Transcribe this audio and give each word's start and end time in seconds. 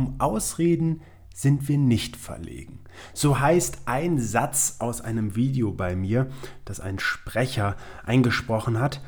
um 0.00 0.14
Ausreden 0.18 1.02
sind 1.34 1.68
wir 1.68 1.76
nicht 1.76 2.16
verlegen. 2.16 2.80
So 3.12 3.38
heißt 3.38 3.82
ein 3.84 4.18
Satz 4.18 4.76
aus 4.78 5.02
einem 5.02 5.36
Video 5.36 5.72
bei 5.72 5.94
mir, 5.94 6.28
das 6.64 6.80
ein 6.80 6.98
Sprecher 6.98 7.76
eingesprochen 8.04 8.80
hat, 8.80 9.02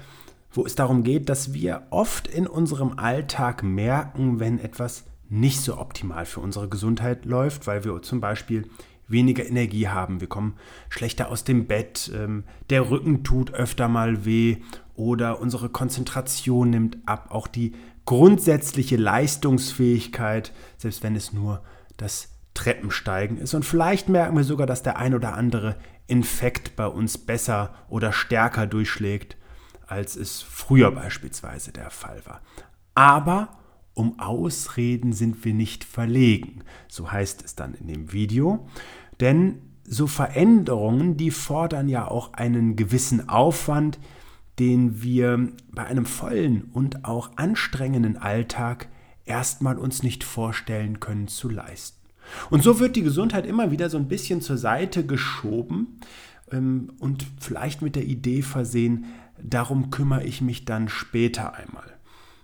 wo 0.53 0.67
es 0.67 0.75
darum 0.75 1.03
geht, 1.03 1.31
dass 1.31 1.55
wir 1.55 1.87
oft 1.89 2.29
in 2.29 2.47
unserem 2.47 2.99
Alltag 2.99 3.63
merken, 3.63 4.39
wenn 4.39 4.59
etwas 4.59 5.05
nicht 5.31 5.61
so 5.61 5.79
optimal 5.79 6.27
für 6.27 6.41
unsere 6.41 6.69
Gesundheit 6.69 7.25
läuft, 7.25 7.67
weil 7.67 7.85
wir 7.85 8.03
zum 8.03 8.21
Beispiel 8.21 8.69
weniger 9.09 9.47
Energie 9.47 9.89
haben, 9.89 10.21
wir 10.21 10.29
kommen 10.29 10.55
schlechter 10.91 11.31
aus 11.31 11.45
dem 11.45 11.67
Bett, 11.67 12.11
ähm, 12.15 12.45
der 12.69 12.91
Rücken 12.91 13.25
tut 13.25 13.53
öfter 13.53 13.89
mal 13.89 14.27
weh 14.27 14.59
oder 14.95 15.41
unsere 15.41 15.71
Konzentration 15.71 16.71
nimmt 16.71 16.99
ab, 17.07 17.29
auch 17.31 17.47
die 17.47 17.73
grundsätzliche 18.05 18.97
Leistungsfähigkeit, 18.97 20.53
selbst 20.77 21.03
wenn 21.03 21.17
es 21.17 21.33
nur 21.33 21.63
das 21.97 22.29
Treppensteigen 22.55 23.39
ist. 23.39 23.55
Und 23.55 23.65
vielleicht 23.65 24.09
merken 24.09 24.37
wir 24.37 24.45
sogar, 24.45 24.67
dass 24.67 24.83
der 24.83 24.99
ein 24.99 25.15
oder 25.15 25.35
andere 25.35 25.77
Infekt 26.07 26.77
bei 26.77 26.87
uns 26.87 27.17
besser 27.19 27.75
oder 27.89 28.13
stärker 28.13 28.67
durchschlägt, 28.67 29.37
als 29.87 30.17
es 30.17 30.43
früher 30.43 30.91
beispielsweise 30.91 31.73
der 31.73 31.91
Fall 31.91 32.23
war. 32.25 32.41
Aber 32.95 33.57
um 33.95 34.19
Ausreden 34.19 35.13
sind 35.13 35.45
wir 35.45 35.55
nicht 35.55 35.85
verlegen, 35.85 36.65
so 36.89 37.11
heißt 37.13 37.45
es 37.45 37.55
dann 37.55 37.75
in 37.75 37.89
dem 37.89 38.13
Video. 38.13 38.67
Denn 39.21 39.63
so 39.85 40.07
Veränderungen, 40.07 41.17
die 41.17 41.31
fordern 41.31 41.89
ja 41.89 42.09
auch 42.09 42.33
einen 42.35 42.77
gewissen 42.77 43.29
Aufwand, 43.29 43.99
den 44.63 45.03
wir 45.03 45.49
bei 45.73 45.85
einem 45.85 46.07
vollen 46.07 46.71
und 46.73 47.05
auch 47.05 47.37
anstrengenden 47.37 48.17
Alltag 48.17 48.87
erstmal 49.25 49.77
uns 49.77 50.05
nicht 50.05 50.23
vorstellen 50.23 51.01
können 51.01 51.27
zu 51.27 51.49
leisten. 51.49 51.99
Und 52.49 52.63
so 52.63 52.79
wird 52.79 52.95
die 52.95 53.03
Gesundheit 53.03 53.45
immer 53.45 53.73
wieder 53.73 53.91
so 53.91 53.99
ein 53.99 54.07
bisschen 54.07 54.41
zur 54.41 54.57
Seite 54.57 55.05
geschoben 55.05 55.99
ähm, 56.53 56.93
und 57.01 57.27
vielleicht 57.41 57.83
mit 57.83 57.97
der 57.97 58.05
Idee 58.05 58.43
versehen, 58.43 59.07
darum 59.43 59.91
kümmere 59.91 60.23
ich 60.23 60.41
mich 60.41 60.65
dann 60.65 60.89
später 60.89 61.55
einmal. 61.57 61.97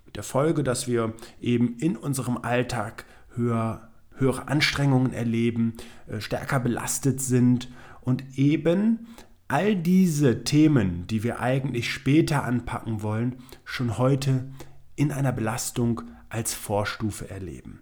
Mit 0.05 0.17
der 0.17 0.25
Folge, 0.25 0.65
dass 0.65 0.89
wir 0.89 1.15
eben 1.41 1.77
in 1.79 1.97
unserem 1.97 2.37
Alltag 2.37 3.05
höher, 3.37 3.93
höhere 4.17 4.49
Anstrengungen 4.49 5.13
erleben, 5.13 5.75
äh, 6.09 6.21
stärker 6.21 6.59
belastet 6.59 7.21
sind 7.21 7.69
und 8.01 8.37
eben 8.37 9.07
all 9.49 9.75
diese 9.75 10.45
Themen, 10.45 11.07
die 11.07 11.23
wir 11.23 11.41
eigentlich 11.41 11.91
später 11.91 12.45
anpacken 12.45 13.03
wollen, 13.03 13.37
schon 13.65 13.97
heute 13.99 14.51
in 14.95 15.11
einer 15.11 15.33
Belastung 15.33 16.03
als 16.29 16.55
Vorstufe 16.55 17.31
erleben. 17.31 17.81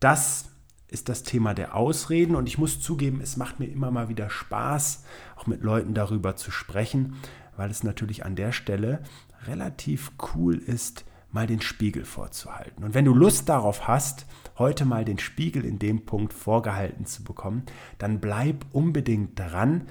Das 0.00 0.50
ist 0.88 1.08
das 1.08 1.22
Thema 1.22 1.54
der 1.54 1.76
Ausreden 1.76 2.34
und 2.34 2.48
ich 2.48 2.58
muss 2.58 2.80
zugeben, 2.80 3.20
es 3.22 3.36
macht 3.36 3.60
mir 3.60 3.66
immer 3.66 3.90
mal 3.90 4.08
wieder 4.08 4.28
Spaß, 4.28 5.04
auch 5.36 5.46
mit 5.46 5.62
Leuten 5.62 5.94
darüber 5.94 6.36
zu 6.36 6.50
sprechen, 6.50 7.14
weil 7.56 7.70
es 7.70 7.84
natürlich 7.84 8.24
an 8.24 8.34
der 8.34 8.52
Stelle 8.52 9.02
relativ 9.46 10.12
cool 10.34 10.56
ist, 10.56 11.04
mal 11.30 11.46
den 11.46 11.62
Spiegel 11.62 12.04
vorzuhalten. 12.04 12.84
Und 12.84 12.92
wenn 12.92 13.06
du 13.06 13.14
Lust 13.14 13.48
darauf 13.48 13.88
hast, 13.88 14.26
heute 14.58 14.84
mal 14.84 15.04
den 15.04 15.18
Spiegel 15.18 15.64
in 15.64 15.78
dem 15.78 16.04
Punkt 16.04 16.34
vorgehalten 16.34 17.06
zu 17.06 17.24
bekommen, 17.24 17.62
dann 17.98 18.20
bleib 18.20 18.66
unbedingt 18.72 19.38
dran, 19.38 19.86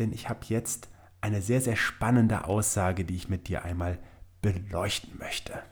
denn 0.00 0.12
ich 0.12 0.28
habe 0.28 0.40
jetzt 0.48 0.88
eine 1.20 1.42
sehr, 1.42 1.60
sehr 1.60 1.76
spannende 1.76 2.44
Aussage, 2.44 3.04
die 3.04 3.16
ich 3.16 3.28
mit 3.28 3.48
dir 3.48 3.64
einmal 3.64 3.98
beleuchten 4.42 5.18
möchte. 5.18 5.62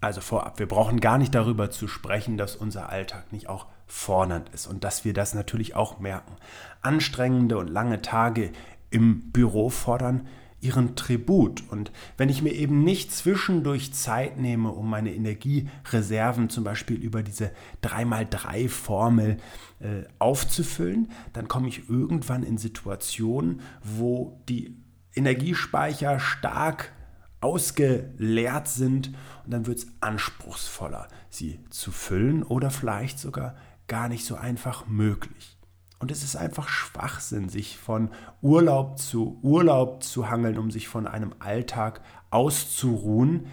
Also 0.00 0.20
vorab, 0.20 0.58
wir 0.58 0.68
brauchen 0.68 1.00
gar 1.00 1.18
nicht 1.18 1.34
darüber 1.34 1.70
zu 1.70 1.88
sprechen, 1.88 2.36
dass 2.36 2.56
unser 2.56 2.90
Alltag 2.90 3.32
nicht 3.32 3.48
auch 3.48 3.66
fordernd 3.86 4.50
ist 4.50 4.66
und 4.66 4.84
dass 4.84 5.04
wir 5.04 5.14
das 5.14 5.34
natürlich 5.34 5.74
auch 5.74 5.98
merken. 5.98 6.36
Anstrengende 6.82 7.58
und 7.58 7.68
lange 7.68 8.02
Tage 8.02 8.52
im 8.90 9.32
Büro 9.32 9.70
fordern 9.70 10.28
ihren 10.64 10.96
Tribut. 10.96 11.62
Und 11.68 11.92
wenn 12.16 12.28
ich 12.28 12.42
mir 12.42 12.52
eben 12.52 12.82
nicht 12.82 13.12
zwischendurch 13.12 13.92
Zeit 13.92 14.38
nehme, 14.38 14.70
um 14.70 14.88
meine 14.88 15.14
Energiereserven 15.14 16.48
zum 16.48 16.64
Beispiel 16.64 16.96
über 16.96 17.22
diese 17.22 17.50
3x3-Formel 17.82 19.36
äh, 19.80 19.86
aufzufüllen, 20.18 21.10
dann 21.34 21.48
komme 21.48 21.68
ich 21.68 21.88
irgendwann 21.88 22.42
in 22.42 22.56
Situationen, 22.56 23.60
wo 23.82 24.40
die 24.48 24.76
Energiespeicher 25.14 26.18
stark 26.18 26.92
ausgeleert 27.40 28.68
sind 28.68 29.08
und 29.44 29.52
dann 29.52 29.66
wird 29.66 29.78
es 29.78 29.86
anspruchsvoller, 30.00 31.08
sie 31.28 31.60
zu 31.68 31.92
füllen 31.92 32.42
oder 32.42 32.70
vielleicht 32.70 33.18
sogar 33.18 33.54
gar 33.86 34.08
nicht 34.08 34.24
so 34.24 34.34
einfach 34.34 34.86
möglich. 34.86 35.58
Und 35.98 36.10
es 36.10 36.22
ist 36.22 36.36
einfach 36.36 36.68
Schwachsinn, 36.68 37.48
sich 37.48 37.78
von 37.78 38.10
Urlaub 38.42 38.98
zu 38.98 39.38
Urlaub 39.42 40.02
zu 40.02 40.28
hangeln, 40.28 40.58
um 40.58 40.70
sich 40.70 40.88
von 40.88 41.06
einem 41.06 41.34
Alltag 41.38 42.00
auszuruhen. 42.30 43.46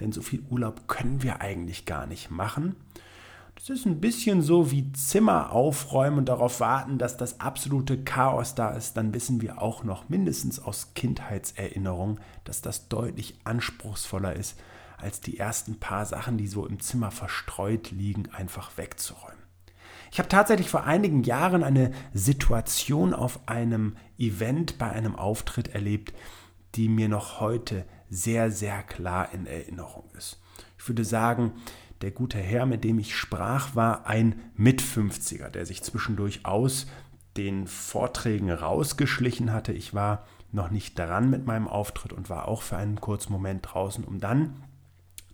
Denn 0.00 0.12
so 0.12 0.20
viel 0.22 0.44
Urlaub 0.50 0.88
können 0.88 1.22
wir 1.22 1.40
eigentlich 1.40 1.86
gar 1.86 2.06
nicht 2.06 2.30
machen. 2.30 2.76
Das 3.54 3.70
ist 3.70 3.86
ein 3.86 4.00
bisschen 4.00 4.42
so 4.42 4.72
wie 4.72 4.92
Zimmer 4.92 5.52
aufräumen 5.52 6.18
und 6.18 6.28
darauf 6.28 6.60
warten, 6.60 6.98
dass 6.98 7.16
das 7.16 7.40
absolute 7.40 8.02
Chaos 8.02 8.54
da 8.54 8.70
ist. 8.70 8.96
Dann 8.96 9.14
wissen 9.14 9.40
wir 9.40 9.62
auch 9.62 9.84
noch 9.84 10.08
mindestens 10.08 10.58
aus 10.58 10.92
Kindheitserinnerungen, 10.94 12.20
dass 12.42 12.62
das 12.62 12.88
deutlich 12.88 13.38
anspruchsvoller 13.44 14.34
ist, 14.34 14.58
als 14.98 15.20
die 15.20 15.38
ersten 15.38 15.78
paar 15.78 16.04
Sachen, 16.04 16.36
die 16.36 16.48
so 16.48 16.66
im 16.66 16.80
Zimmer 16.80 17.10
verstreut 17.10 17.92
liegen, 17.92 18.28
einfach 18.32 18.76
wegzuräumen. 18.76 19.43
Ich 20.12 20.18
habe 20.18 20.28
tatsächlich 20.28 20.70
vor 20.70 20.84
einigen 20.84 21.22
Jahren 21.22 21.62
eine 21.62 21.92
Situation 22.12 23.14
auf 23.14 23.40
einem 23.48 23.96
Event 24.18 24.78
bei 24.78 24.90
einem 24.90 25.16
Auftritt 25.16 25.74
erlebt, 25.74 26.14
die 26.74 26.88
mir 26.88 27.08
noch 27.08 27.40
heute 27.40 27.84
sehr, 28.10 28.50
sehr 28.50 28.82
klar 28.82 29.32
in 29.32 29.46
Erinnerung 29.46 30.04
ist. 30.16 30.40
Ich 30.78 30.88
würde 30.88 31.04
sagen, 31.04 31.52
der 32.02 32.10
gute 32.10 32.38
Herr, 32.38 32.66
mit 32.66 32.84
dem 32.84 32.98
ich 32.98 33.16
sprach, 33.16 33.74
war 33.74 34.06
ein 34.06 34.40
Mit-50er, 34.56 35.48
der 35.48 35.66
sich 35.66 35.82
zwischendurch 35.82 36.44
aus 36.44 36.86
den 37.36 37.66
Vorträgen 37.66 38.50
rausgeschlichen 38.50 39.52
hatte. 39.52 39.72
Ich 39.72 39.94
war 39.94 40.26
noch 40.52 40.70
nicht 40.70 40.98
dran 40.98 41.30
mit 41.30 41.46
meinem 41.46 41.66
Auftritt 41.66 42.12
und 42.12 42.30
war 42.30 42.46
auch 42.46 42.62
für 42.62 42.76
einen 42.76 43.00
kurzen 43.00 43.32
Moment 43.32 43.66
draußen, 43.72 44.04
um 44.04 44.20
dann 44.20 44.62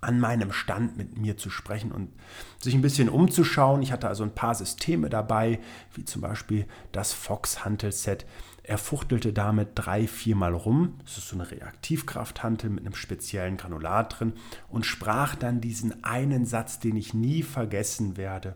an 0.01 0.19
meinem 0.19 0.53
Stand 0.53 0.97
mit 0.97 1.19
mir 1.19 1.37
zu 1.37 1.51
sprechen 1.51 1.93
und 1.93 2.11
sich 2.59 2.75
ein 2.75 2.83
bisschen 2.83 3.09
umzuschauen. 3.09 3.83
Ich 3.83 3.93
hatte 3.93 4.09
also 4.09 4.25
ein 4.25 4.35
paar 4.35 4.55
Systeme 4.55 5.11
dabei, 5.11 5.61
wie 5.95 6.05
zum 6.05 6.23
Beispiel 6.23 6.67
das 6.93 7.13
Fox-Hantel-Set. 7.13 8.27
Er 8.63 8.79
fuchtelte 8.79 9.33
damit 9.33 9.71
drei, 9.75 10.07
viermal 10.07 10.55
rum. 10.55 10.99
Das 11.05 11.19
ist 11.19 11.29
so 11.29 11.37
eine 11.37 11.51
Reaktivkrafthantel 11.51 12.71
mit 12.71 12.85
einem 12.85 12.95
speziellen 12.95 13.57
Granulat 13.57 14.19
drin 14.19 14.35
und 14.69 14.87
sprach 14.87 15.35
dann 15.35 15.61
diesen 15.61 16.05
einen 16.05 16.47
Satz, 16.47 16.79
den 16.79 16.97
ich 16.97 17.13
nie 17.13 17.43
vergessen 17.43 18.17
werde. 18.17 18.55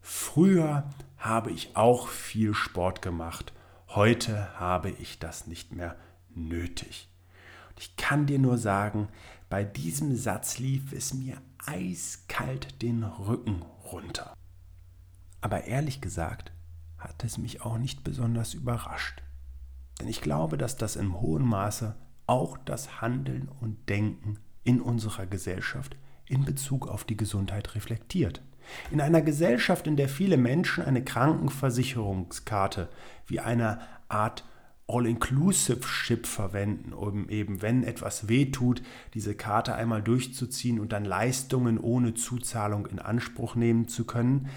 Früher 0.00 0.90
habe 1.16 1.52
ich 1.52 1.76
auch 1.76 2.08
viel 2.08 2.54
Sport 2.54 3.02
gemacht. 3.02 3.52
Heute 3.88 4.58
habe 4.58 4.90
ich 4.90 5.18
das 5.18 5.46
nicht 5.46 5.72
mehr 5.72 5.96
nötig. 6.34 7.08
Und 7.70 7.80
ich 7.80 7.96
kann 7.96 8.26
dir 8.26 8.38
nur 8.38 8.58
sagen, 8.58 9.08
bei 9.52 9.64
diesem 9.64 10.16
Satz 10.16 10.56
lief 10.56 10.94
es 10.94 11.12
mir 11.12 11.36
eiskalt 11.66 12.80
den 12.80 13.04
Rücken 13.04 13.60
runter. 13.84 14.32
Aber 15.42 15.64
ehrlich 15.64 16.00
gesagt 16.00 16.52
hat 16.96 17.22
es 17.22 17.36
mich 17.36 17.60
auch 17.60 17.76
nicht 17.76 18.02
besonders 18.02 18.54
überrascht. 18.54 19.22
Denn 20.00 20.08
ich 20.08 20.22
glaube, 20.22 20.56
dass 20.56 20.78
das 20.78 20.96
im 20.96 21.20
hohen 21.20 21.44
Maße 21.44 21.94
auch 22.26 22.56
das 22.64 23.02
Handeln 23.02 23.50
und 23.60 23.90
Denken 23.90 24.38
in 24.64 24.80
unserer 24.80 25.26
Gesellschaft 25.26 25.96
in 26.24 26.46
Bezug 26.46 26.88
auf 26.88 27.04
die 27.04 27.18
Gesundheit 27.18 27.74
reflektiert. 27.74 28.40
In 28.90 29.02
einer 29.02 29.20
Gesellschaft, 29.20 29.86
in 29.86 29.98
der 29.98 30.08
viele 30.08 30.38
Menschen 30.38 30.82
eine 30.82 31.04
Krankenversicherungskarte 31.04 32.88
wie 33.26 33.40
eine 33.40 33.80
Art 34.08 34.46
All-Inclusive-Ship 34.88 36.26
verwenden, 36.26 36.92
um 36.92 37.28
eben, 37.28 37.62
wenn 37.62 37.84
etwas 37.84 38.28
wehtut, 38.28 38.82
diese 39.14 39.34
Karte 39.34 39.74
einmal 39.74 40.02
durchzuziehen 40.02 40.80
und 40.80 40.92
dann 40.92 41.04
Leistungen 41.04 41.78
ohne 41.78 42.14
Zuzahlung 42.14 42.86
in 42.86 42.98
Anspruch 42.98 43.54
nehmen 43.54 43.88
zu 43.88 44.04
können, 44.04 44.48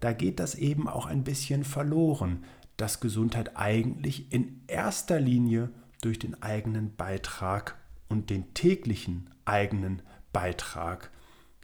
da 0.00 0.12
geht 0.12 0.40
das 0.40 0.54
eben 0.54 0.88
auch 0.88 1.06
ein 1.06 1.24
bisschen 1.24 1.64
verloren 1.64 2.44
dass 2.76 3.00
Gesundheit 3.00 3.56
eigentlich 3.56 4.32
in 4.32 4.62
erster 4.66 5.20
Linie 5.20 5.70
durch 6.00 6.18
den 6.18 6.42
eigenen 6.42 6.96
Beitrag 6.96 7.76
und 8.08 8.30
den 8.30 8.54
täglichen 8.54 9.30
eigenen 9.44 10.02
Beitrag 10.32 11.10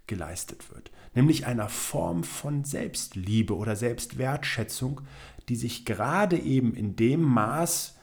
geleistet 0.07 0.71
wird. 0.73 0.91
Nämlich 1.15 1.47
einer 1.47 1.69
Form 1.69 2.23
von 2.23 2.65
Selbstliebe 2.65 3.57
oder 3.57 3.75
Selbstwertschätzung, 3.77 5.01
die 5.49 5.57
sich 5.57 5.85
gerade 5.85 6.39
eben 6.39 6.75
in 6.75 6.95
dem 6.97 7.23
Maß 7.23 7.98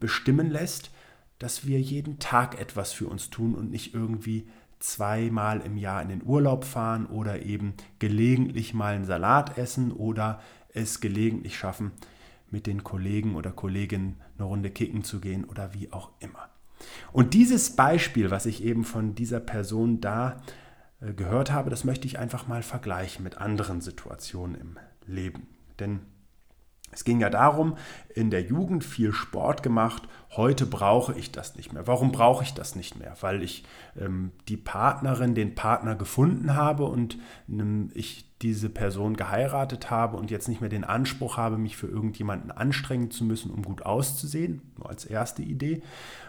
bestimmen 0.00 0.50
lässt, 0.50 0.90
dass 1.38 1.66
wir 1.66 1.80
jeden 1.80 2.18
Tag 2.18 2.60
etwas 2.60 2.92
für 2.92 3.06
uns 3.06 3.30
tun 3.30 3.54
und 3.54 3.70
nicht 3.70 3.94
irgendwie 3.94 4.48
zweimal 4.78 5.60
im 5.60 5.76
Jahr 5.76 6.02
in 6.02 6.08
den 6.08 6.22
Urlaub 6.22 6.64
fahren 6.64 7.06
oder 7.06 7.42
eben 7.42 7.74
gelegentlich 7.98 8.74
mal 8.74 8.94
einen 8.94 9.04
Salat 9.04 9.56
essen 9.56 9.92
oder 9.92 10.40
es 10.72 11.00
gelegentlich 11.00 11.56
schaffen, 11.56 11.92
mit 12.50 12.66
den 12.66 12.84
Kollegen 12.84 13.34
oder 13.34 13.50
Kolleginnen 13.50 14.20
eine 14.36 14.46
Runde 14.46 14.70
kicken 14.70 15.02
zu 15.02 15.20
gehen 15.20 15.44
oder 15.44 15.72
wie 15.74 15.92
auch 15.92 16.10
immer. 16.20 16.48
Und 17.12 17.34
dieses 17.34 17.76
Beispiel, 17.76 18.30
was 18.30 18.46
ich 18.46 18.62
eben 18.62 18.84
von 18.84 19.14
dieser 19.14 19.40
Person 19.40 20.00
da 20.00 20.42
äh, 21.00 21.12
gehört 21.14 21.50
habe, 21.50 21.70
das 21.70 21.84
möchte 21.84 22.06
ich 22.06 22.18
einfach 22.18 22.46
mal 22.46 22.62
vergleichen 22.62 23.24
mit 23.24 23.38
anderen 23.38 23.80
Situationen 23.80 24.54
im 24.56 24.78
Leben. 25.06 25.46
Denn 25.78 26.00
es 26.94 27.04
ging 27.04 27.20
ja 27.20 27.28
darum, 27.28 27.76
in 28.14 28.30
der 28.30 28.42
Jugend 28.42 28.84
viel 28.84 29.12
Sport 29.12 29.62
gemacht. 29.62 30.04
Heute 30.30 30.66
brauche 30.66 31.12
ich 31.14 31.32
das 31.32 31.56
nicht 31.56 31.72
mehr. 31.72 31.86
Warum 31.86 32.12
brauche 32.12 32.44
ich 32.44 32.54
das 32.54 32.76
nicht 32.76 32.98
mehr? 32.98 33.14
Weil 33.20 33.42
ich 33.42 33.64
ähm, 34.00 34.30
die 34.48 34.56
Partnerin, 34.56 35.34
den 35.34 35.54
Partner 35.54 35.96
gefunden 35.96 36.54
habe 36.54 36.84
und 36.84 37.18
ähm, 37.48 37.90
ich 37.94 38.24
diese 38.42 38.68
Person 38.68 39.16
geheiratet 39.16 39.90
habe 39.90 40.16
und 40.16 40.30
jetzt 40.30 40.48
nicht 40.48 40.60
mehr 40.60 40.70
den 40.70 40.84
Anspruch 40.84 41.36
habe, 41.36 41.56
mich 41.56 41.76
für 41.76 41.86
irgendjemanden 41.86 42.50
anstrengen 42.50 43.10
zu 43.10 43.24
müssen, 43.24 43.50
um 43.50 43.62
gut 43.62 43.82
auszusehen, 43.82 44.60
nur 44.76 44.88
als 44.88 45.04
erste 45.04 45.42
Idee, 45.42 45.82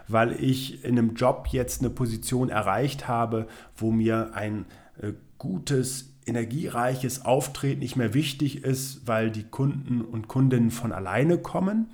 weil 0.08 0.32
ich 0.42 0.84
in 0.84 0.98
einem 0.98 1.14
Job 1.14 1.48
jetzt 1.50 1.80
eine 1.80 1.90
Position 1.90 2.48
erreicht 2.48 3.06
habe, 3.06 3.46
wo 3.76 3.90
mir 3.90 4.30
ein 4.34 4.66
äh, 5.00 5.12
gutes 5.38 6.14
energiereiches 6.26 7.24
Auftreten 7.24 7.80
nicht 7.80 7.96
mehr 7.96 8.14
wichtig 8.14 8.64
ist, 8.64 9.06
weil 9.06 9.30
die 9.30 9.44
Kunden 9.44 10.02
und 10.02 10.28
Kundinnen 10.28 10.70
von 10.70 10.92
alleine 10.92 11.38
kommen 11.38 11.90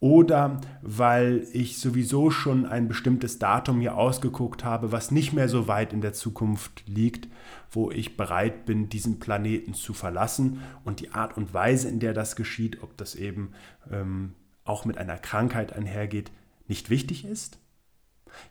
oder 0.00 0.60
weil 0.80 1.46
ich 1.52 1.78
sowieso 1.78 2.30
schon 2.30 2.66
ein 2.66 2.86
bestimmtes 2.86 3.38
Datum 3.38 3.80
hier 3.80 3.96
ausgeguckt 3.96 4.64
habe, 4.64 4.92
was 4.92 5.10
nicht 5.10 5.32
mehr 5.32 5.48
so 5.48 5.66
weit 5.66 5.92
in 5.92 6.00
der 6.00 6.12
Zukunft 6.12 6.84
liegt, 6.86 7.28
wo 7.70 7.90
ich 7.90 8.16
bereit 8.16 8.64
bin, 8.64 8.88
diesen 8.88 9.18
Planeten 9.18 9.74
zu 9.74 9.92
verlassen 9.92 10.62
und 10.84 11.00
die 11.00 11.10
Art 11.10 11.36
und 11.36 11.52
Weise, 11.52 11.88
in 11.88 11.98
der 11.98 12.14
das 12.14 12.36
geschieht, 12.36 12.82
ob 12.82 12.96
das 12.96 13.16
eben 13.16 13.52
ähm, 13.90 14.34
auch 14.64 14.84
mit 14.84 14.98
einer 14.98 15.18
Krankheit 15.18 15.72
einhergeht, 15.72 16.30
nicht 16.68 16.90
wichtig 16.90 17.24
ist? 17.24 17.58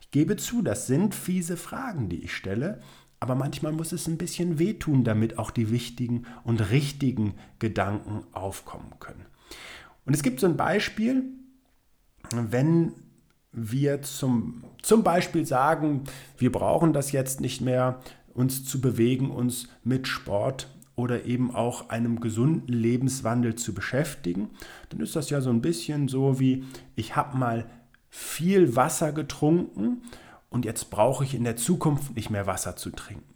Ich 0.01 0.12
gebe 0.12 0.35
zu, 0.35 0.62
das 0.62 0.88
sind 0.88 1.15
fiese 1.15 1.56
Fragen, 1.56 2.09
die 2.09 2.24
ich 2.24 2.35
stelle, 2.35 2.81
aber 3.19 3.35
manchmal 3.35 3.71
muss 3.71 3.91
es 3.91 4.07
ein 4.07 4.17
bisschen 4.17 4.59
wehtun, 4.59 5.03
damit 5.03 5.39
auch 5.39 5.51
die 5.51 5.71
wichtigen 5.71 6.25
und 6.43 6.69
richtigen 6.71 7.33
Gedanken 7.59 8.23
aufkommen 8.31 8.93
können. 8.99 9.25
Und 10.05 10.13
es 10.13 10.23
gibt 10.23 10.39
so 10.39 10.47
ein 10.47 10.57
Beispiel, 10.57 11.23
wenn 12.31 12.93
wir 13.51 14.01
zum, 14.03 14.63
zum 14.81 15.03
Beispiel 15.03 15.45
sagen, 15.45 16.03
wir 16.37 16.51
brauchen 16.51 16.93
das 16.93 17.11
jetzt 17.11 17.41
nicht 17.41 17.61
mehr, 17.61 17.99
uns 18.33 18.65
zu 18.65 18.79
bewegen, 18.79 19.31
uns 19.31 19.67
mit 19.83 20.07
Sport 20.07 20.69
oder 20.95 21.25
eben 21.25 21.53
auch 21.53 21.89
einem 21.89 22.19
gesunden 22.19 22.73
Lebenswandel 22.73 23.55
zu 23.55 23.73
beschäftigen, 23.73 24.49
dann 24.89 24.99
ist 24.99 25.15
das 25.15 25.29
ja 25.29 25.41
so 25.41 25.49
ein 25.49 25.61
bisschen 25.61 26.07
so 26.07 26.39
wie, 26.39 26.63
ich 26.95 27.15
habe 27.15 27.37
mal 27.37 27.69
viel 28.09 28.75
Wasser 28.75 29.11
getrunken 29.11 30.01
und 30.49 30.65
jetzt 30.65 30.89
brauche 30.89 31.23
ich 31.23 31.35
in 31.35 31.44
der 31.44 31.55
Zukunft 31.55 32.15
nicht 32.15 32.29
mehr 32.29 32.47
Wasser 32.47 32.75
zu 32.75 32.89
trinken. 32.91 33.35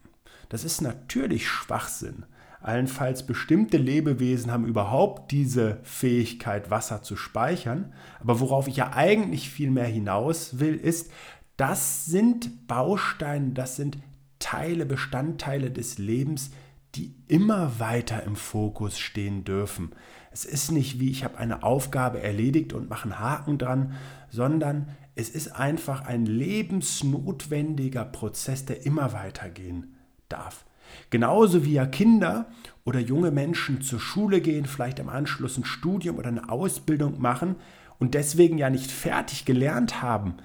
Das 0.49 0.63
ist 0.63 0.81
natürlich 0.81 1.47
Schwachsinn. 1.47 2.25
Allenfalls 2.61 3.25
bestimmte 3.25 3.77
Lebewesen 3.77 4.51
haben 4.51 4.65
überhaupt 4.65 5.31
diese 5.31 5.79
Fähigkeit, 5.83 6.69
Wasser 6.69 7.01
zu 7.01 7.15
speichern. 7.15 7.93
Aber 8.19 8.39
worauf 8.39 8.67
ich 8.67 8.75
ja 8.75 8.93
eigentlich 8.93 9.49
viel 9.49 9.71
mehr 9.71 9.85
hinaus 9.85 10.59
will, 10.59 10.75
ist, 10.75 11.11
das 11.57 12.05
sind 12.05 12.67
Bausteine, 12.67 13.53
das 13.53 13.75
sind 13.75 13.97
Teile, 14.39 14.85
Bestandteile 14.85 15.71
des 15.71 15.97
Lebens, 15.97 16.51
die 16.95 17.15
immer 17.27 17.79
weiter 17.79 18.23
im 18.23 18.35
Fokus 18.35 18.99
stehen 18.99 19.43
dürfen. 19.43 19.91
Es 20.31 20.45
ist 20.45 20.71
nicht 20.71 20.99
wie 20.99 21.09
ich 21.09 21.23
habe 21.23 21.37
eine 21.37 21.63
Aufgabe 21.63 22.21
erledigt 22.21 22.73
und 22.73 22.89
mache 22.89 23.03
einen 23.03 23.19
Haken 23.19 23.57
dran, 23.57 23.93
sondern 24.29 24.89
es 25.15 25.29
ist 25.29 25.49
einfach 25.49 26.05
ein 26.05 26.25
lebensnotwendiger 26.25 28.05
Prozess, 28.05 28.65
der 28.65 28.85
immer 28.85 29.13
weitergehen 29.13 29.95
darf. 30.29 30.65
Genauso 31.09 31.65
wie 31.65 31.73
ja 31.73 31.85
Kinder 31.85 32.49
oder 32.83 32.99
junge 32.99 33.31
Menschen 33.31 33.81
zur 33.81 33.99
Schule 33.99 34.41
gehen, 34.41 34.65
vielleicht 34.65 34.99
im 34.99 35.09
Anschluss 35.09 35.57
ein 35.57 35.65
Studium 35.65 36.17
oder 36.17 36.29
eine 36.29 36.49
Ausbildung 36.49 37.21
machen 37.21 37.55
und 37.99 38.13
deswegen 38.13 38.57
ja 38.57 38.69
nicht 38.69 38.91
fertig 38.91 39.45
gelernt 39.45 40.01
haben, 40.01 40.35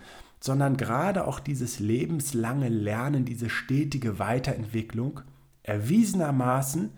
sondern 0.40 0.76
gerade 0.76 1.26
auch 1.26 1.40
dieses 1.40 1.80
lebenslange 1.80 2.68
Lernen, 2.68 3.24
diese 3.24 3.50
stetige 3.50 4.18
Weiterentwicklung 4.18 5.20
erwiesenermaßen 5.62 6.90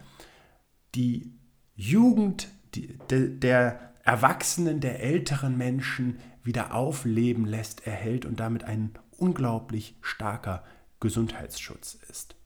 die 0.95 1.33
Jugend 1.75 2.49
die, 2.75 2.99
de, 3.11 3.39
der 3.39 3.93
Erwachsenen, 4.05 4.81
der 4.81 5.01
älteren 5.01 5.57
Menschen 5.57 6.19
wieder 6.49 6.75
aufleben 6.75 7.45
lässt, 7.45 7.87
erhält 7.87 8.25
und 8.25 8.41
damit 8.41 8.65
ein 8.65 8.95
unglaublich 9.19 9.95
starker 10.01 10.65
Gesundheitsschutz 10.99 11.99
ist. 12.09 12.37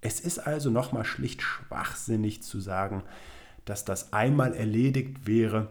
Es 0.00 0.18
ist 0.18 0.40
also 0.40 0.68
nochmal 0.68 1.04
schlicht 1.04 1.42
schwachsinnig 1.42 2.42
zu 2.42 2.60
sagen, 2.60 3.04
dass 3.64 3.84
das 3.84 4.12
einmal 4.12 4.52
erledigt 4.52 5.28
wäre 5.28 5.68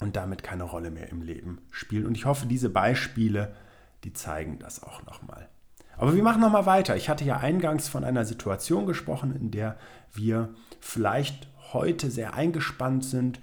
und 0.00 0.16
damit 0.16 0.42
keine 0.42 0.64
Rolle 0.64 0.90
mehr 0.90 1.08
im 1.08 1.22
Leben 1.22 1.62
spielt. 1.70 2.04
Und 2.04 2.14
ich 2.14 2.26
hoffe, 2.26 2.46
diese 2.46 2.68
Beispiele, 2.68 3.56
die 4.04 4.12
zeigen 4.12 4.58
das 4.58 4.82
auch 4.82 5.02
nochmal. 5.06 5.48
Aber 5.96 6.14
wir 6.14 6.22
machen 6.22 6.42
nochmal 6.42 6.66
weiter. 6.66 6.94
Ich 6.94 7.08
hatte 7.08 7.24
ja 7.24 7.38
eingangs 7.38 7.88
von 7.88 8.04
einer 8.04 8.26
Situation 8.26 8.86
gesprochen, 8.86 9.34
in 9.34 9.50
der 9.50 9.78
wir 10.12 10.54
vielleicht 10.78 11.48
heute 11.72 12.10
sehr 12.10 12.34
eingespannt 12.34 13.02
sind, 13.02 13.40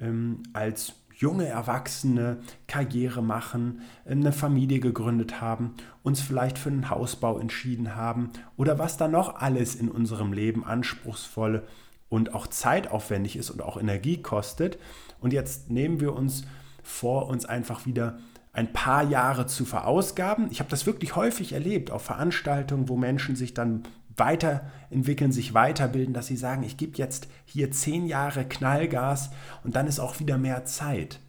ähm, 0.00 0.44
als 0.52 0.94
junge 1.22 1.46
Erwachsene 1.46 2.38
Karriere 2.66 3.22
machen, 3.22 3.80
eine 4.04 4.32
Familie 4.32 4.80
gegründet 4.80 5.40
haben, 5.40 5.74
uns 6.02 6.20
vielleicht 6.20 6.58
für 6.58 6.68
einen 6.68 6.90
Hausbau 6.90 7.38
entschieden 7.38 7.94
haben 7.94 8.30
oder 8.56 8.78
was 8.78 8.96
da 8.96 9.08
noch 9.08 9.36
alles 9.36 9.76
in 9.76 9.88
unserem 9.88 10.32
Leben 10.32 10.64
anspruchsvoll 10.64 11.62
und 12.08 12.34
auch 12.34 12.48
zeitaufwendig 12.48 13.36
ist 13.36 13.50
und 13.50 13.62
auch 13.62 13.78
Energie 13.78 14.20
kostet. 14.20 14.78
Und 15.20 15.32
jetzt 15.32 15.70
nehmen 15.70 16.00
wir 16.00 16.14
uns 16.14 16.42
vor, 16.82 17.28
uns 17.28 17.46
einfach 17.46 17.86
wieder 17.86 18.18
ein 18.52 18.72
paar 18.72 19.04
Jahre 19.04 19.46
zu 19.46 19.64
verausgaben. 19.64 20.48
Ich 20.50 20.58
habe 20.58 20.68
das 20.68 20.84
wirklich 20.84 21.16
häufig 21.16 21.52
erlebt 21.52 21.90
auf 21.90 22.02
Veranstaltungen, 22.02 22.88
wo 22.88 22.96
Menschen 22.96 23.34
sich 23.36 23.54
dann 23.54 23.84
weiterentwickeln, 24.16 25.32
sich 25.32 25.54
weiterbilden, 25.54 26.14
dass 26.14 26.26
sie 26.26 26.36
sagen, 26.36 26.62
ich 26.62 26.76
gebe 26.76 26.98
jetzt 26.98 27.28
hier 27.44 27.70
zehn 27.70 28.06
Jahre 28.06 28.44
Knallgas 28.44 29.30
und 29.64 29.76
dann 29.76 29.86
ist 29.86 30.00
auch 30.00 30.20
wieder 30.20 30.38
mehr 30.38 30.64
Zeit. 30.64 31.20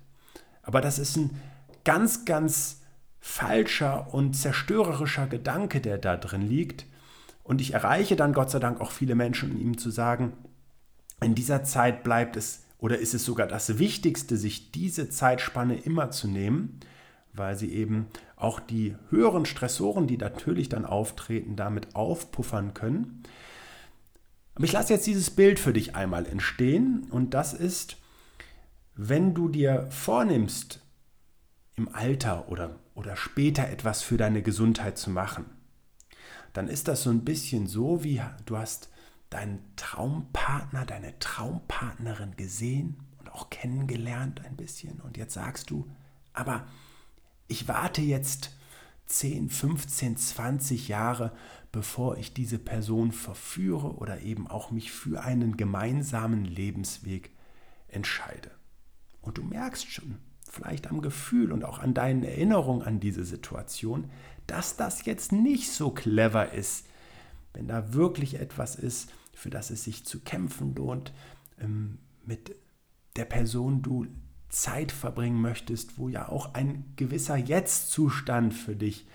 Aber 0.63 0.81
das 0.81 0.99
ist 0.99 1.17
ein 1.17 1.31
ganz, 1.83 2.25
ganz 2.25 2.81
falscher 3.19 4.13
und 4.13 4.33
zerstörerischer 4.33 5.27
Gedanke, 5.27 5.81
der 5.81 5.97
da 5.97 6.17
drin 6.17 6.41
liegt. 6.41 6.85
Und 7.43 7.61
ich 7.61 7.73
erreiche 7.73 8.15
dann 8.15 8.33
Gott 8.33 8.51
sei 8.51 8.59
Dank 8.59 8.81
auch 8.81 8.91
viele 8.91 9.15
Menschen, 9.15 9.51
um 9.51 9.61
ihm 9.61 9.77
zu 9.77 9.91
sagen, 9.91 10.33
in 11.21 11.35
dieser 11.35 11.63
Zeit 11.63 12.03
bleibt 12.03 12.35
es 12.35 12.63
oder 12.79 12.97
ist 12.97 13.13
es 13.13 13.23
sogar 13.23 13.47
das 13.47 13.79
Wichtigste, 13.79 14.35
sich 14.35 14.71
diese 14.71 15.09
Zeitspanne 15.09 15.75
immer 15.77 16.11
zu 16.11 16.27
nehmen, 16.27 16.81
weil 17.31 17.57
sie 17.57 17.73
eben 17.73 18.07
auch 18.43 18.59
die 18.59 18.95
höheren 19.09 19.45
Stressoren, 19.45 20.07
die 20.07 20.17
natürlich 20.17 20.69
dann 20.69 20.85
auftreten, 20.85 21.55
damit 21.55 21.95
aufpuffern 21.95 22.73
können. 22.73 23.23
Aber 24.55 24.65
ich 24.65 24.71
lasse 24.71 24.93
jetzt 24.93 25.07
dieses 25.07 25.31
Bild 25.31 25.59
für 25.59 25.73
dich 25.73 25.95
einmal 25.95 26.25
entstehen 26.25 27.07
und 27.09 27.33
das 27.33 27.53
ist, 27.53 27.97
wenn 28.95 29.33
du 29.33 29.49
dir 29.49 29.87
vornimmst, 29.89 30.81
im 31.75 31.89
Alter 31.93 32.49
oder, 32.49 32.75
oder 32.93 33.15
später 33.15 33.67
etwas 33.67 34.03
für 34.03 34.17
deine 34.17 34.43
Gesundheit 34.43 34.97
zu 34.97 35.09
machen, 35.09 35.45
dann 36.53 36.67
ist 36.67 36.87
das 36.87 37.01
so 37.01 37.09
ein 37.09 37.25
bisschen 37.25 37.65
so, 37.65 38.03
wie 38.03 38.21
du 38.45 38.57
hast 38.57 38.89
deinen 39.31 39.63
Traumpartner, 39.75 40.85
deine 40.85 41.17
Traumpartnerin 41.17 42.35
gesehen 42.35 42.99
und 43.17 43.33
auch 43.33 43.49
kennengelernt 43.49 44.45
ein 44.45 44.55
bisschen 44.55 45.01
und 45.01 45.17
jetzt 45.17 45.33
sagst 45.33 45.71
du, 45.71 45.89
aber 46.33 46.67
ich 47.53 47.67
warte 47.67 48.01
jetzt 48.01 48.49
10, 49.05 49.47
15, 49.47 50.17
20 50.17 50.87
Jahre, 50.87 51.31
bevor 51.71 52.17
ich 52.17 52.33
diese 52.33 52.57
Person 52.57 53.11
verführe 53.11 53.93
oder 53.97 54.21
eben 54.21 54.47
auch 54.47 54.71
mich 54.71 54.91
für 54.91 55.21
einen 55.21 55.55
gemeinsamen 55.55 56.45
Lebensweg 56.45 57.29
entscheide. 57.87 58.49
Und 59.21 59.37
du 59.37 59.43
merkst 59.43 59.87
schon, 59.91 60.17
vielleicht 60.49 60.87
am 60.87 61.03
Gefühl 61.03 61.51
und 61.51 61.63
auch 61.63 61.77
an 61.77 61.93
deinen 61.93 62.23
Erinnerungen 62.23 62.81
an 62.81 62.99
diese 62.99 63.23
Situation, 63.23 64.09
dass 64.47 64.75
das 64.75 65.05
jetzt 65.05 65.31
nicht 65.31 65.71
so 65.71 65.91
clever 65.91 66.53
ist, 66.53 66.87
wenn 67.53 67.67
da 67.67 67.93
wirklich 67.93 68.39
etwas 68.39 68.75
ist, 68.75 69.11
für 69.35 69.51
das 69.51 69.69
es 69.69 69.83
sich 69.83 70.05
zu 70.05 70.21
kämpfen 70.21 70.73
lohnt, 70.73 71.13
ähm, 71.59 71.99
mit 72.25 72.55
der 73.15 73.25
Person 73.25 73.83
du 73.83 74.07
Zeit 74.53 74.91
verbringen 74.91 75.41
möchtest, 75.41 75.97
wo 75.97 76.09
ja 76.09 76.29
auch 76.29 76.53
ein 76.53 76.85
gewisser 76.95 77.35
Jetzt-Zustand 77.35 78.53
für 78.53 78.75
dich 78.75 79.07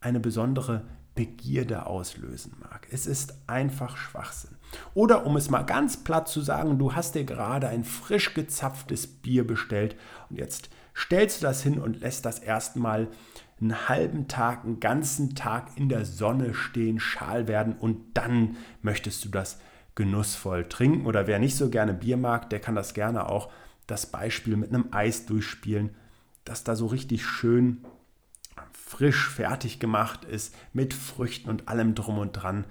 eine 0.00 0.20
besondere 0.20 0.86
Begierde 1.14 1.86
auslösen 1.86 2.56
mag. 2.60 2.88
Es 2.90 3.06
ist 3.06 3.34
einfach 3.46 3.96
Schwachsinn. 3.96 4.56
Oder 4.94 5.26
um 5.26 5.36
es 5.36 5.50
mal 5.50 5.62
ganz 5.62 5.98
platt 5.98 6.28
zu 6.28 6.40
sagen, 6.40 6.78
du 6.78 6.94
hast 6.94 7.14
dir 7.14 7.24
gerade 7.24 7.68
ein 7.68 7.84
frisch 7.84 8.34
gezapftes 8.34 9.06
Bier 9.06 9.46
bestellt 9.46 9.96
und 10.30 10.38
jetzt 10.38 10.70
stellst 10.94 11.42
du 11.42 11.46
das 11.46 11.62
hin 11.62 11.78
und 11.78 12.00
lässt 12.00 12.24
das 12.24 12.38
erstmal 12.38 13.08
einen 13.60 13.88
halben 13.88 14.28
Tag, 14.28 14.64
einen 14.64 14.80
ganzen 14.80 15.34
Tag 15.34 15.70
in 15.76 15.88
der 15.88 16.04
Sonne 16.04 16.54
stehen, 16.54 17.00
schal 17.00 17.48
werden 17.48 17.76
und 17.78 18.16
dann 18.16 18.56
möchtest 18.82 19.24
du 19.24 19.28
das 19.28 19.58
genussvoll 19.94 20.64
trinken. 20.64 21.06
Oder 21.06 21.26
wer 21.26 21.38
nicht 21.38 21.56
so 21.56 21.70
gerne 21.70 21.94
Bier 21.94 22.16
mag, 22.16 22.50
der 22.50 22.60
kann 22.60 22.74
das 22.74 22.94
gerne 22.94 23.28
auch 23.28 23.50
das 23.86 24.06
Beispiel 24.06 24.56
mit 24.56 24.70
einem 24.70 24.88
Eis 24.92 25.26
durchspielen, 25.26 25.94
das 26.44 26.64
da 26.64 26.76
so 26.76 26.86
richtig 26.86 27.24
schön 27.26 27.84
frisch 28.72 29.28
fertig 29.28 29.80
gemacht 29.80 30.24
ist, 30.24 30.54
mit 30.72 30.94
Früchten 30.94 31.50
und 31.50 31.68
allem 31.68 31.94
drum 31.94 32.18
und 32.18 32.32
dran. 32.32 32.64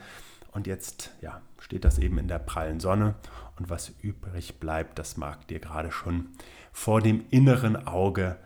Und 0.51 0.67
jetzt 0.67 1.11
ja, 1.21 1.41
steht 1.59 1.83
das 1.83 1.99
eben 1.99 2.17
in 2.17 2.27
der 2.27 2.39
prallen 2.39 2.79
Sonne 2.79 3.15
und 3.57 3.69
was 3.69 3.91
übrig 4.01 4.59
bleibt, 4.59 4.97
das 4.97 5.17
mag 5.17 5.47
dir 5.47 5.59
gerade 5.59 5.91
schon 5.91 6.29
vor 6.71 7.01
dem 7.01 7.25
inneren 7.29 7.87
Auge 7.87 8.37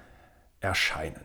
erscheinen. 0.60 1.24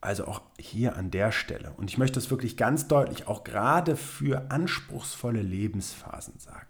Also 0.00 0.26
auch 0.26 0.40
hier 0.58 0.96
an 0.96 1.10
der 1.10 1.30
Stelle. 1.30 1.72
Und 1.76 1.90
ich 1.90 1.98
möchte 1.98 2.14
das 2.14 2.30
wirklich 2.30 2.56
ganz 2.56 2.88
deutlich 2.88 3.28
auch 3.28 3.44
gerade 3.44 3.96
für 3.96 4.50
anspruchsvolle 4.50 5.42
Lebensphasen 5.42 6.38
sagen. 6.38 6.66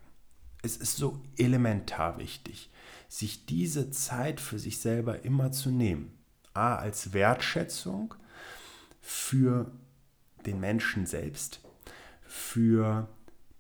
Es 0.63 0.77
ist 0.77 0.97
so 0.97 1.21
elementar 1.37 2.19
wichtig, 2.19 2.71
sich 3.11 3.45
diese 3.45 3.91
Zeit 3.91 4.41
für 4.41 4.61
sich 4.61 4.79
selber 4.79 5.25
immer 5.25 5.51
zu 5.51 5.71
nehmen. 5.71 6.17
A 6.55 6.77
als 6.77 7.13
Wertschätzung 7.13 8.15
für 9.01 9.73
den 10.47 10.61
Menschen 10.61 11.07
selbst, 11.07 11.61
für 12.25 13.09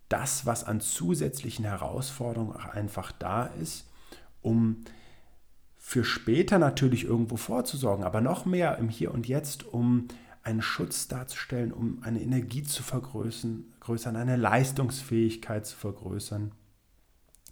das, 0.08 0.46
was 0.46 0.62
an 0.62 0.80
zusätzlichen 0.80 1.64
Herausforderungen 1.64 2.56
einfach 2.56 3.10
da 3.10 3.46
ist, 3.46 3.86
um 4.40 4.84
für 5.78 6.04
später 6.04 6.60
natürlich 6.60 7.04
irgendwo 7.04 7.36
vorzusorgen, 7.36 8.04
aber 8.04 8.20
noch 8.20 8.44
mehr 8.46 8.78
im 8.78 8.88
Hier 8.88 9.12
und 9.12 9.26
Jetzt, 9.26 9.64
um 9.64 10.06
einen 10.44 10.62
Schutz 10.62 11.08
darzustellen, 11.08 11.72
um 11.72 12.02
eine 12.04 12.20
Energie 12.22 12.62
zu 12.62 12.84
vergrößern, 12.84 13.64
eine 14.16 14.36
Leistungsfähigkeit 14.36 15.66
zu 15.66 15.76
vergrößern. 15.76 16.52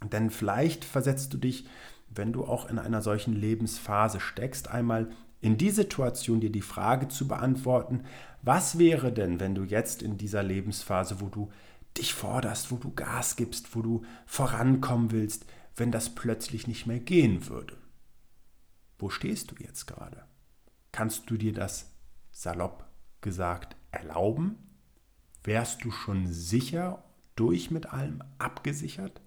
Denn 0.03 0.29
vielleicht 0.29 0.85
versetzt 0.85 1.33
du 1.33 1.37
dich, 1.37 1.67
wenn 2.09 2.33
du 2.33 2.45
auch 2.45 2.69
in 2.69 2.79
einer 2.79 3.01
solchen 3.01 3.33
Lebensphase 3.33 4.19
steckst, 4.19 4.69
einmal 4.69 5.09
in 5.41 5.57
die 5.57 5.69
Situation, 5.69 6.39
dir 6.39 6.51
die 6.51 6.61
Frage 6.61 7.07
zu 7.07 7.27
beantworten, 7.27 8.03
was 8.41 8.77
wäre 8.77 9.11
denn, 9.11 9.39
wenn 9.39 9.55
du 9.55 9.63
jetzt 9.63 10.01
in 10.01 10.17
dieser 10.17 10.43
Lebensphase, 10.43 11.21
wo 11.21 11.27
du 11.27 11.49
dich 11.97 12.13
forderst, 12.13 12.71
wo 12.71 12.77
du 12.77 12.93
Gas 12.93 13.35
gibst, 13.35 13.75
wo 13.75 13.81
du 13.81 14.03
vorankommen 14.25 15.11
willst, 15.11 15.45
wenn 15.75 15.91
das 15.91 16.13
plötzlich 16.15 16.67
nicht 16.67 16.87
mehr 16.87 16.99
gehen 16.99 17.47
würde? 17.47 17.77
Wo 18.97 19.09
stehst 19.09 19.51
du 19.51 19.55
jetzt 19.59 19.85
gerade? 19.85 20.23
Kannst 20.91 21.29
du 21.29 21.37
dir 21.37 21.53
das 21.53 21.91
salopp 22.31 22.85
gesagt 23.21 23.75
erlauben? 23.91 24.57
Wärst 25.43 25.83
du 25.83 25.91
schon 25.91 26.27
sicher 26.27 27.03
durch 27.35 27.71
mit 27.71 27.87
allem 27.93 28.21
abgesichert? 28.37 29.21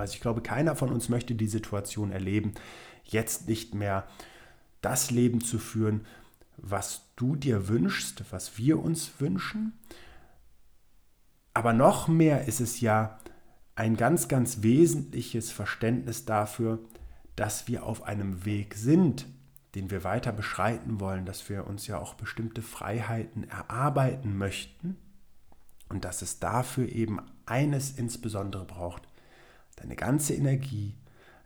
Also 0.00 0.14
ich 0.14 0.20
glaube, 0.20 0.42
keiner 0.42 0.76
von 0.76 0.90
uns 0.90 1.08
möchte 1.08 1.34
die 1.34 1.48
Situation 1.48 2.12
erleben, 2.12 2.54
jetzt 3.04 3.48
nicht 3.48 3.74
mehr 3.74 4.06
das 4.80 5.10
Leben 5.10 5.40
zu 5.42 5.58
führen, 5.58 6.06
was 6.56 7.02
du 7.16 7.36
dir 7.36 7.68
wünschst, 7.68 8.24
was 8.30 8.58
wir 8.58 8.82
uns 8.82 9.12
wünschen. 9.18 9.72
Aber 11.54 11.72
noch 11.72 12.08
mehr 12.08 12.46
ist 12.46 12.60
es 12.60 12.80
ja 12.80 13.18
ein 13.74 13.96
ganz, 13.96 14.28
ganz 14.28 14.62
wesentliches 14.62 15.50
Verständnis 15.52 16.24
dafür, 16.24 16.80
dass 17.36 17.68
wir 17.68 17.84
auf 17.84 18.02
einem 18.02 18.44
Weg 18.44 18.74
sind, 18.74 19.26
den 19.74 19.90
wir 19.90 20.02
weiter 20.02 20.32
beschreiten 20.32 20.98
wollen, 20.98 21.24
dass 21.24 21.48
wir 21.48 21.66
uns 21.66 21.86
ja 21.86 21.98
auch 21.98 22.14
bestimmte 22.14 22.62
Freiheiten 22.62 23.48
erarbeiten 23.48 24.36
möchten 24.36 24.96
und 25.88 26.04
dass 26.04 26.22
es 26.22 26.40
dafür 26.40 26.88
eben 26.88 27.20
eines 27.46 27.92
insbesondere 27.92 28.64
braucht, 28.64 29.02
deine 29.80 29.96
ganze 29.96 30.34
Energie, 30.34 30.94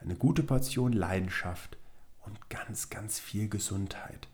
eine 0.00 0.14
gute 0.14 0.42
Portion 0.42 0.92
Leidenschaft 0.92 1.76
und 2.24 2.50
ganz, 2.50 2.90
ganz 2.90 3.18
viel 3.18 3.48
Gesundheit. 3.48 4.28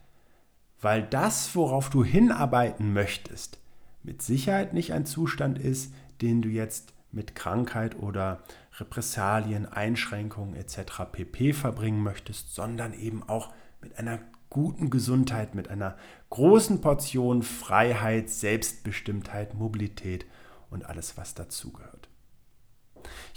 Weil 0.80 1.02
das, 1.02 1.54
worauf 1.54 1.90
du 1.90 2.04
hinarbeiten 2.04 2.92
möchtest, 2.92 3.58
mit 4.02 4.22
Sicherheit 4.22 4.72
nicht 4.74 4.92
ein 4.92 5.06
Zustand 5.06 5.58
ist, 5.58 5.92
den 6.22 6.42
du 6.42 6.48
jetzt 6.48 6.92
mit 7.10 7.34
Krankheit 7.34 7.98
oder 7.98 8.42
Repressalien, 8.78 9.66
Einschränkungen 9.66 10.54
etc. 10.54 11.02
pp 11.10 11.52
verbringen 11.52 12.02
möchtest, 12.02 12.54
sondern 12.54 12.92
eben 12.92 13.22
auch 13.28 13.52
mit 13.80 13.98
einer 13.98 14.20
guten 14.50 14.90
Gesundheit, 14.90 15.54
mit 15.54 15.68
einer 15.68 15.96
großen 16.30 16.80
Portion 16.80 17.42
Freiheit, 17.42 18.30
Selbstbestimmtheit, 18.30 19.54
Mobilität 19.54 20.26
und 20.70 20.86
alles, 20.86 21.16
was 21.16 21.34
dazugehört. 21.34 21.97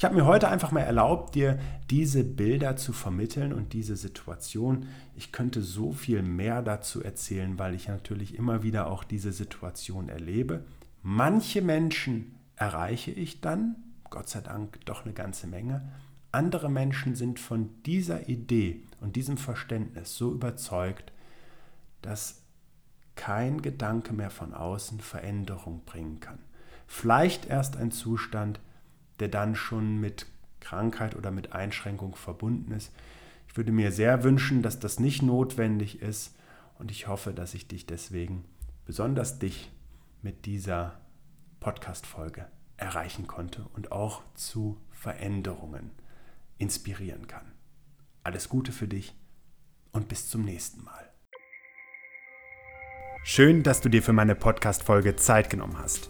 Ich 0.02 0.06
habe 0.06 0.16
mir 0.16 0.26
heute 0.26 0.48
einfach 0.48 0.72
mal 0.72 0.80
erlaubt, 0.80 1.36
dir 1.36 1.60
diese 1.92 2.24
Bilder 2.24 2.76
zu 2.76 2.92
vermitteln 2.92 3.54
und 3.54 3.72
diese 3.74 3.96
Situation. 3.96 4.88
Ich 5.16 5.32
könnte 5.32 5.62
so 5.62 5.92
viel 5.92 6.24
mehr 6.24 6.64
dazu 6.64 7.04
erzählen, 7.04 7.60
weil 7.60 7.76
ich 7.76 7.88
natürlich 7.88 8.34
immer 8.34 8.64
wieder 8.64 8.88
auch 8.88 9.04
diese 9.04 9.32
Situation 9.32 10.10
erlebe. 10.10 10.66
Manche 11.04 11.62
Menschen 11.62 12.34
erreiche 12.56 13.12
ich 13.12 13.42
dann, 13.42 13.76
Gott 14.10 14.28
sei 14.28 14.42
Dank 14.42 14.84
doch 14.88 15.06
eine 15.06 15.14
ganze 15.14 15.46
Menge. 15.46 15.88
Andere 16.32 16.72
Menschen 16.72 17.14
sind 17.14 17.40
von 17.40 17.70
dieser 17.86 18.28
Idee 18.28 18.82
und 19.02 19.16
diesem 19.16 19.38
Verständnis 19.38 20.16
so 20.16 20.34
überzeugt, 20.34 21.14
dass 22.02 22.42
kein 23.16 23.62
Gedanke 23.62 24.14
mehr 24.14 24.32
von 24.32 24.56
außen 24.56 25.00
Veränderung 25.00 25.86
bringen 25.86 26.20
kann. 26.20 26.40
Vielleicht 26.88 27.46
erst 27.46 27.78
ein 27.78 27.92
Zustand, 27.92 28.60
der 29.22 29.30
dann 29.30 29.56
schon 29.56 30.00
mit 30.02 30.26
Krankheit 30.60 31.16
oder 31.16 31.32
mit 31.32 31.54
Einschränkung 31.54 32.16
verbunden 32.16 32.72
ist. 32.72 32.92
Ich 33.48 33.56
würde 33.56 33.72
mir 33.72 33.92
sehr 33.92 34.24
wünschen, 34.24 34.62
dass 34.62 34.80
das 34.80 35.00
nicht 35.00 35.22
notwendig 35.22 36.02
ist 36.02 36.36
und 36.80 36.90
ich 36.90 37.08
hoffe, 37.08 37.34
dass 37.34 37.54
ich 37.54 37.68
dich 37.68 37.86
deswegen, 37.86 38.46
besonders 38.86 39.40
dich, 39.40 39.72
mit 40.24 40.46
dieser 40.46 41.00
Podcast-Folge 41.60 42.48
erreichen 42.78 43.28
konnte 43.28 43.66
und 43.74 43.92
auch 43.92 44.24
zu 44.34 44.78
Veränderungen 44.92 45.92
inspirieren 46.58 47.28
kann. 47.28 47.52
Alles 48.24 48.50
Gute 48.50 48.72
für 48.72 48.88
dich 48.88 49.16
und 49.92 50.08
bis 50.08 50.30
zum 50.30 50.44
nächsten 50.44 50.84
Mal. 50.84 51.12
Schön, 53.24 53.62
dass 53.62 53.82
du 53.82 53.90
dir 53.90 54.02
für 54.02 54.14
meine 54.14 54.36
Podcast-Folge 54.36 55.16
Zeit 55.16 55.50
genommen 55.50 55.78
hast. 55.78 56.10